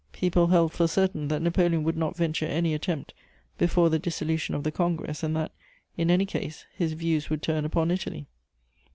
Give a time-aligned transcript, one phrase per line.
[0.13, 3.13] People held for certain that Napoleon would not venture any attempt
[3.59, 5.51] before the dissolution of the Congress and that,
[5.95, 8.25] in any case, his views would turn upon Italy.